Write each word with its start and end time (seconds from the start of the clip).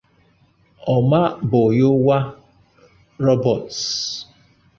Omaboyowa 0.95 2.17
Roberts 3.25 3.83